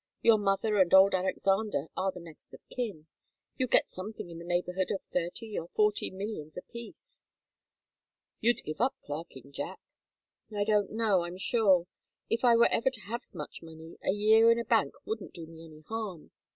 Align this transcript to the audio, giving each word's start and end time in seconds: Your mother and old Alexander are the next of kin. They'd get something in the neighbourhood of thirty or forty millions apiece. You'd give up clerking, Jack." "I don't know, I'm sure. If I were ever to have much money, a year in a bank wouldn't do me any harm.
Your 0.23 0.39
mother 0.39 0.79
and 0.79 0.91
old 0.95 1.13
Alexander 1.13 1.85
are 1.95 2.11
the 2.11 2.19
next 2.19 2.55
of 2.55 2.67
kin. 2.69 3.05
They'd 3.59 3.69
get 3.69 3.87
something 3.87 4.31
in 4.31 4.39
the 4.39 4.43
neighbourhood 4.45 4.89
of 4.89 5.03
thirty 5.03 5.59
or 5.59 5.67
forty 5.75 6.09
millions 6.09 6.57
apiece. 6.57 7.23
You'd 8.39 8.63
give 8.63 8.81
up 8.81 8.95
clerking, 9.05 9.51
Jack." 9.51 9.79
"I 10.51 10.63
don't 10.63 10.89
know, 10.91 11.23
I'm 11.23 11.37
sure. 11.37 11.85
If 12.31 12.43
I 12.43 12.55
were 12.55 12.65
ever 12.71 12.89
to 12.89 13.01
have 13.01 13.21
much 13.35 13.61
money, 13.61 13.99
a 14.03 14.09
year 14.09 14.49
in 14.51 14.57
a 14.57 14.65
bank 14.65 14.95
wouldn't 15.05 15.35
do 15.35 15.45
me 15.45 15.65
any 15.65 15.81
harm. 15.81 16.31